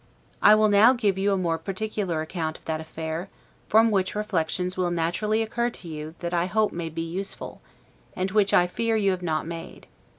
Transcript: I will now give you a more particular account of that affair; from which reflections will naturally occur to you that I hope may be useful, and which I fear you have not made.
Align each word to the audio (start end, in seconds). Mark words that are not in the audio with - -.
I 0.41 0.55
will 0.55 0.67
now 0.67 0.93
give 0.93 1.19
you 1.19 1.31
a 1.31 1.37
more 1.37 1.59
particular 1.59 2.21
account 2.21 2.57
of 2.57 2.65
that 2.65 2.81
affair; 2.81 3.29
from 3.69 3.91
which 3.91 4.15
reflections 4.15 4.75
will 4.75 4.89
naturally 4.89 5.43
occur 5.43 5.69
to 5.69 5.87
you 5.87 6.15
that 6.21 6.33
I 6.33 6.47
hope 6.47 6.71
may 6.73 6.89
be 6.89 7.03
useful, 7.03 7.61
and 8.15 8.31
which 8.31 8.51
I 8.51 8.65
fear 8.65 8.95
you 8.95 9.11
have 9.11 9.21
not 9.21 9.45
made. 9.45 9.85